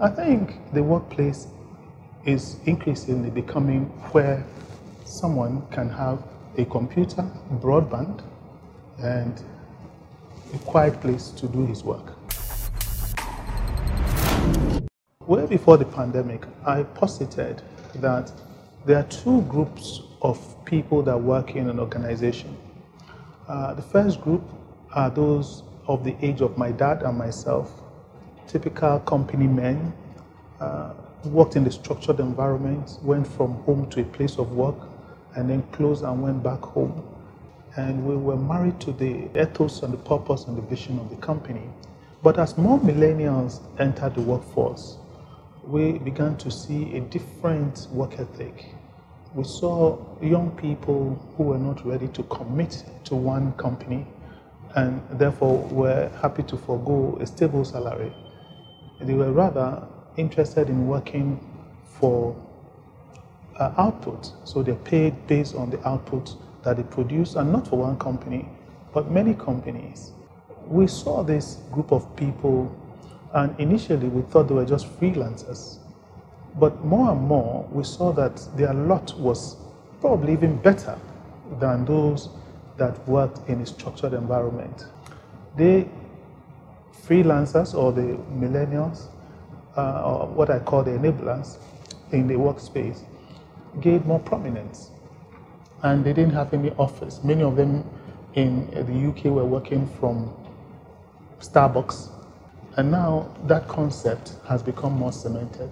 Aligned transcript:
I 0.00 0.08
think 0.08 0.72
the 0.72 0.80
workplace 0.80 1.48
is 2.24 2.60
increasingly 2.66 3.30
becoming 3.30 3.86
where 4.12 4.46
someone 5.04 5.66
can 5.72 5.88
have 5.88 6.22
a 6.56 6.64
computer, 6.66 7.28
broadband, 7.54 8.22
and 9.02 9.42
a 10.54 10.58
quiet 10.58 11.00
place 11.00 11.30
to 11.30 11.48
do 11.48 11.66
his 11.66 11.82
work. 11.82 12.12
Way 15.26 15.46
before 15.46 15.76
the 15.78 15.84
pandemic, 15.84 16.46
I 16.64 16.84
posited 16.84 17.60
that 17.96 18.30
there 18.86 18.98
are 18.98 19.08
two 19.08 19.42
groups 19.42 20.02
of 20.22 20.38
people 20.64 21.02
that 21.02 21.20
work 21.20 21.56
in 21.56 21.68
an 21.68 21.80
organization. 21.80 22.56
Uh, 23.48 23.74
the 23.74 23.82
first 23.82 24.20
group 24.20 24.48
are 24.94 25.10
those 25.10 25.64
of 25.88 26.04
the 26.04 26.14
age 26.24 26.40
of 26.40 26.56
my 26.56 26.70
dad 26.70 27.02
and 27.02 27.18
myself, 27.18 27.82
typical 28.48 28.98
company 29.00 29.46
men, 29.46 29.92
uh, 30.60 30.94
worked 31.24 31.56
in 31.56 31.64
the 31.64 31.70
structured 31.70 32.20
environment, 32.20 32.98
went 33.02 33.26
from 33.26 33.52
home 33.64 33.88
to 33.90 34.00
a 34.00 34.04
place 34.04 34.38
of 34.38 34.52
work, 34.52 34.76
and 35.36 35.48
then 35.48 35.62
closed 35.72 36.02
and 36.02 36.22
went 36.22 36.42
back 36.42 36.60
home. 36.60 37.02
And 37.76 38.04
we 38.04 38.16
were 38.16 38.36
married 38.36 38.80
to 38.80 38.92
the 38.92 39.28
ethos 39.40 39.82
and 39.82 39.92
the 39.92 39.98
purpose 39.98 40.46
and 40.46 40.56
the 40.56 40.62
vision 40.62 40.98
of 40.98 41.10
the 41.10 41.16
company. 41.16 41.62
But 42.22 42.38
as 42.38 42.58
more 42.58 42.80
millennials 42.80 43.60
entered 43.78 44.14
the 44.14 44.22
workforce, 44.22 44.96
we 45.64 45.98
began 45.98 46.36
to 46.38 46.50
see 46.50 46.96
a 46.96 47.00
different 47.00 47.86
work 47.92 48.18
ethic. 48.18 48.74
We 49.34 49.44
saw 49.44 49.98
young 50.22 50.50
people 50.52 51.14
who 51.36 51.44
were 51.44 51.58
not 51.58 51.86
ready 51.86 52.08
to 52.08 52.22
commit 52.24 52.82
to 53.04 53.14
one 53.14 53.52
company 53.52 54.06
and 54.74 55.02
therefore 55.12 55.58
were 55.70 56.10
happy 56.22 56.42
to 56.44 56.56
forego 56.56 57.18
a 57.20 57.26
stable 57.26 57.64
salary. 57.64 58.12
They 59.00 59.14
were 59.14 59.32
rather 59.32 59.86
interested 60.16 60.68
in 60.68 60.88
working 60.88 61.38
for 61.84 62.36
uh, 63.56 63.72
output. 63.76 64.32
So 64.44 64.62
they're 64.62 64.74
paid 64.74 65.26
based 65.26 65.54
on 65.54 65.70
the 65.70 65.86
output 65.88 66.36
that 66.64 66.76
they 66.76 66.82
produce, 66.82 67.34
and 67.36 67.52
not 67.52 67.68
for 67.68 67.78
one 67.78 67.98
company, 67.98 68.48
but 68.92 69.10
many 69.10 69.34
companies. 69.34 70.12
We 70.66 70.86
saw 70.86 71.22
this 71.22 71.58
group 71.72 71.92
of 71.92 72.14
people, 72.16 72.74
and 73.32 73.58
initially 73.60 74.08
we 74.08 74.22
thought 74.22 74.48
they 74.48 74.54
were 74.54 74.66
just 74.66 74.86
freelancers. 74.98 75.78
But 76.58 76.84
more 76.84 77.12
and 77.12 77.20
more, 77.20 77.68
we 77.70 77.84
saw 77.84 78.12
that 78.12 78.46
their 78.56 78.74
lot 78.74 79.18
was 79.18 79.56
probably 80.00 80.32
even 80.32 80.56
better 80.56 80.98
than 81.60 81.84
those 81.84 82.28
that 82.76 83.06
worked 83.08 83.48
in 83.48 83.60
a 83.60 83.66
structured 83.66 84.12
environment. 84.12 84.86
They 85.56 85.88
freelancers 87.08 87.74
or 87.74 87.92
the 87.92 88.18
millennials, 88.36 89.06
uh, 89.76 90.02
or 90.04 90.26
what 90.26 90.50
I 90.50 90.58
call 90.58 90.82
the 90.82 90.90
enablers 90.90 91.56
in 92.12 92.26
the 92.26 92.34
workspace, 92.34 93.02
gained 93.80 94.04
more 94.04 94.20
prominence. 94.20 94.90
And 95.82 96.04
they 96.04 96.12
didn't 96.12 96.34
have 96.34 96.52
any 96.52 96.70
office. 96.72 97.22
Many 97.24 97.42
of 97.42 97.56
them 97.56 97.84
in 98.34 98.68
the 98.70 99.08
UK 99.08 99.26
were 99.26 99.44
working 99.44 99.88
from 100.00 100.34
Starbucks. 101.40 102.10
And 102.76 102.90
now 102.90 103.28
that 103.46 103.66
concept 103.68 104.34
has 104.48 104.62
become 104.62 104.92
more 104.92 105.12
cemented. 105.12 105.70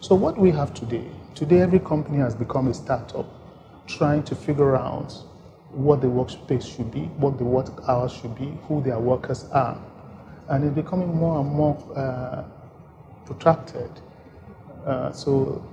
So 0.00 0.14
what 0.14 0.38
we 0.38 0.50
have 0.52 0.72
today, 0.72 1.04
today 1.34 1.60
every 1.60 1.80
company 1.80 2.18
has 2.18 2.34
become 2.34 2.68
a 2.68 2.74
startup 2.74 3.26
trying 3.86 4.22
to 4.24 4.34
figure 4.34 4.76
out 4.76 5.12
what 5.72 6.00
the 6.00 6.06
workspace 6.06 6.76
should 6.76 6.90
be, 6.90 7.02
what 7.18 7.38
the 7.38 7.44
work 7.44 7.66
hours 7.88 8.12
should 8.12 8.34
be, 8.36 8.52
who 8.66 8.82
their 8.82 8.98
workers 8.98 9.44
are. 9.52 9.78
And 10.50 10.64
it's 10.64 10.74
becoming 10.74 11.14
more 11.14 11.40
and 11.40 11.48
more 11.48 11.78
uh, 11.96 12.42
protracted. 13.24 13.90
Uh, 14.84 15.12
so 15.12 15.64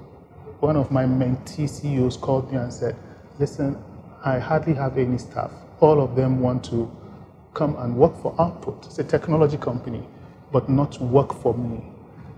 one 0.59 0.75
of 0.75 0.91
my 0.91 1.03
mentee 1.03 1.67
CEOs 1.67 2.15
called 2.17 2.51
me 2.51 2.59
and 2.59 2.71
said, 2.71 2.95
listen, 3.39 3.75
I 4.23 4.37
hardly 4.37 4.75
have 4.75 4.99
any 4.99 5.17
staff. 5.17 5.51
All 5.79 5.99
of 5.99 6.15
them 6.15 6.39
want 6.41 6.63
to 6.65 6.91
come 7.55 7.75
and 7.77 7.95
work 7.95 8.15
for 8.21 8.35
Output. 8.39 8.85
It's 8.85 8.99
a 8.99 9.03
technology 9.03 9.57
company, 9.57 10.03
but 10.51 10.69
not 10.69 11.01
work 11.01 11.33
for 11.33 11.55
me. 11.55 11.83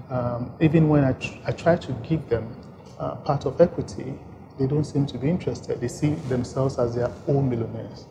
Um, 0.10 0.52
even 0.62 0.88
when 0.88 1.04
I, 1.04 1.12
tr 1.14 1.34
I 1.46 1.52
try 1.52 1.76
to 1.76 1.92
give 2.08 2.30
them 2.30 2.56
uh, 3.00 3.16
part 3.16 3.46
of 3.46 3.60
equity, 3.60 4.14
they 4.58 4.66
don't 4.66 4.86
seem 4.86 5.06
to 5.08 5.18
be 5.18 5.30
interested. 5.30 5.82
They 5.82 5.90
see 5.90 6.16
themselves 6.30 6.80
as 6.80 6.96
their 6.96 7.12
own 7.28 7.50
millionaires. 7.50 8.06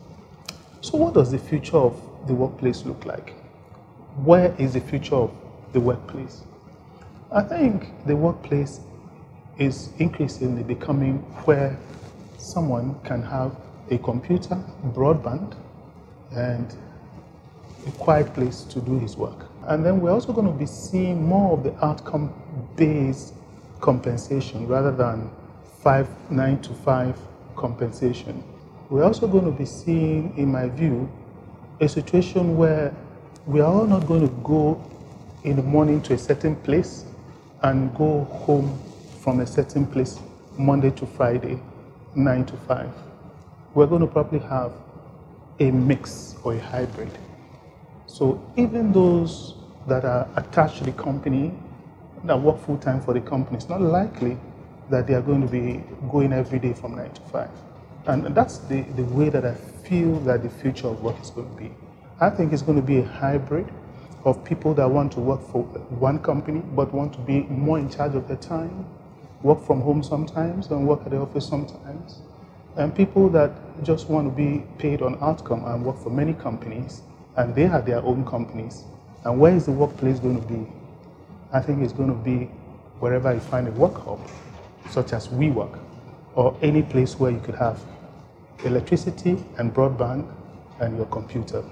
So 0.81 0.97
what 0.99 1.15
does 1.15 1.31
the 1.31 1.39
future 1.39 1.77
of 1.77 1.99
the 2.27 2.35
workplace 2.35 2.85
look 2.85 3.05
like? 3.05 3.33
Where 4.23 4.53
is 4.57 4.73
the 4.73 4.81
future 4.81 5.15
of 5.15 5.31
the 5.71 5.79
workplace? 5.79 6.43
I 7.31 7.41
think 7.41 8.05
the 8.05 8.15
workplace 8.17 8.81
is 9.57 9.91
increasingly 9.99 10.63
becoming 10.63 11.19
where 11.45 11.77
someone 12.37 12.99
can 13.05 13.21
have 13.21 13.55
a 13.91 13.97
computer, 13.99 14.61
broadband, 14.87 15.55
and 16.31 16.75
a 17.87 17.91
quiet 17.91 18.33
place 18.33 18.63
to 18.63 18.81
do 18.81 18.99
his 18.99 19.15
work. 19.15 19.45
And 19.67 19.85
then 19.85 20.01
we're 20.01 20.11
also 20.11 20.33
going 20.33 20.47
to 20.47 20.59
be 20.59 20.65
seeing 20.65 21.23
more 21.25 21.53
of 21.57 21.63
the 21.63 21.73
outcome 21.85 22.33
based 22.75 23.33
compensation 23.79 24.67
rather 24.67 24.91
than 24.91 25.29
five, 25.81 26.09
nine 26.29 26.61
to 26.63 26.73
five 26.73 27.17
compensation. 27.55 28.43
We're 28.89 29.05
also 29.05 29.27
going 29.27 29.45
to 29.45 29.51
be 29.51 29.65
seeing, 29.65 30.37
in 30.37 30.51
my 30.51 30.67
view, 30.67 31.09
a 31.79 31.87
situation 31.87 32.57
where 32.57 32.93
we 33.45 33.61
are 33.61 33.71
all 33.71 33.87
not 33.87 34.05
going 34.05 34.21
to 34.21 34.33
go 34.43 34.83
in 35.43 35.55
the 35.55 35.63
morning 35.63 36.01
to 36.01 36.13
a 36.13 36.17
certain 36.17 36.55
place 36.57 37.05
and 37.63 37.95
go 37.95 38.25
home 38.25 38.79
from 39.21 39.39
a 39.39 39.47
certain 39.47 39.85
place 39.85 40.19
Monday 40.57 40.91
to 40.91 41.05
Friday, 41.05 41.59
9 42.15 42.45
to 42.45 42.53
5. 42.53 42.89
We're 43.73 43.87
going 43.87 44.01
to 44.01 44.07
probably 44.07 44.39
have 44.39 44.73
a 45.59 45.71
mix 45.71 46.35
or 46.43 46.53
a 46.53 46.59
hybrid. 46.59 47.17
So 48.07 48.41
even 48.57 48.91
those 48.91 49.55
that 49.87 50.03
are 50.03 50.27
attached 50.35 50.79
to 50.79 50.83
the 50.83 50.91
company, 50.91 51.53
that 52.25 52.39
work 52.39 52.59
full 52.65 52.77
time 52.77 53.01
for 53.01 53.13
the 53.13 53.21
company, 53.21 53.57
it's 53.57 53.69
not 53.69 53.81
likely 53.81 54.37
that 54.89 55.07
they 55.07 55.13
are 55.13 55.21
going 55.21 55.41
to 55.41 55.47
be 55.47 55.83
going 56.11 56.33
every 56.33 56.59
day 56.59 56.73
from 56.73 56.95
9 56.95 57.11
to 57.11 57.21
5. 57.21 57.49
And 58.07 58.35
that's 58.35 58.57
the, 58.57 58.81
the 58.81 59.03
way 59.03 59.29
that 59.29 59.45
I 59.45 59.53
feel 59.53 60.19
that 60.21 60.43
the 60.43 60.49
future 60.49 60.87
of 60.87 61.01
work 61.01 61.19
is 61.21 61.29
going 61.29 61.49
to 61.49 61.55
be. 61.55 61.71
I 62.21 62.29
think 62.29 62.51
it's 62.51 62.61
going 62.61 62.75
to 62.75 62.85
be 62.85 62.99
a 62.99 63.05
hybrid 63.05 63.71
of 64.25 64.43
people 64.43 64.73
that 64.73 64.91
want 64.91 65.13
to 65.13 65.21
work 65.21 65.41
for 65.41 65.63
one 65.63 66.19
company 66.19 66.61
but 66.75 66.93
want 66.93 67.13
to 67.13 67.19
be 67.19 67.43
more 67.43 67.79
in 67.79 67.89
charge 67.89 68.13
of 68.13 68.27
their 68.27 68.35
time, 68.35 68.85
work 69.41 69.65
from 69.65 69.79
home 69.79 70.03
sometimes 70.03 70.67
and 70.67 70.85
work 70.85 70.99
at 71.05 71.11
the 71.11 71.17
office 71.17 71.47
sometimes, 71.47 72.19
and 72.75 72.93
people 72.93 73.29
that 73.29 73.51
just 73.85 74.09
want 74.09 74.27
to 74.27 74.35
be 74.35 74.65
paid 74.77 75.01
on 75.01 75.17
outcome 75.21 75.63
and 75.63 75.85
work 75.85 75.97
for 75.97 76.09
many 76.09 76.33
companies 76.33 77.03
and 77.37 77.55
they 77.55 77.65
have 77.65 77.85
their 77.85 78.01
own 78.01 78.25
companies. 78.25 78.83
And 79.23 79.39
where 79.39 79.55
is 79.55 79.65
the 79.65 79.71
workplace 79.71 80.19
going 80.19 80.41
to 80.41 80.47
be? 80.47 80.67
I 81.53 81.61
think 81.61 81.81
it's 81.81 81.93
going 81.93 82.09
to 82.09 82.15
be 82.15 82.51
wherever 82.99 83.33
you 83.33 83.39
find 83.39 83.65
a 83.65 83.71
work 83.71 83.95
hub, 83.95 84.19
such 84.89 85.13
as 85.13 85.29
WeWork, 85.29 85.79
or 86.35 86.57
any 86.61 86.83
place 86.83 87.17
where 87.17 87.31
you 87.31 87.39
could 87.39 87.55
have 87.55 87.81
electricity 88.65 89.41
and 89.57 89.73
broadband 89.73 90.27
and 90.81 90.97
your 90.97 91.05
computer. 91.05 91.63